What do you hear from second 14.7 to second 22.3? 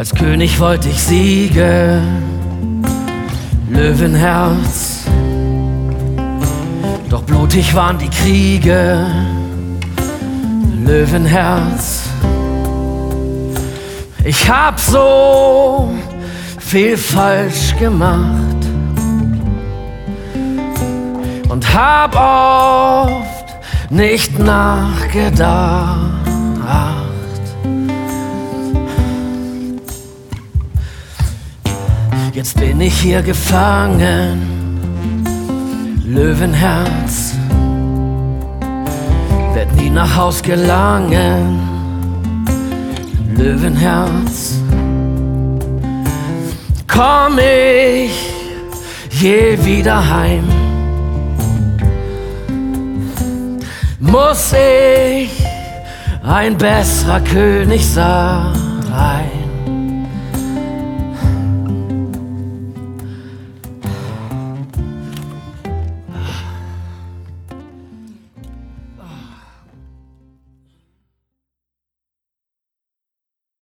so viel falsch gemacht und hab